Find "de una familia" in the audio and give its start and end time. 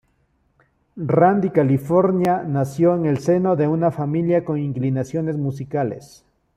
3.55-4.43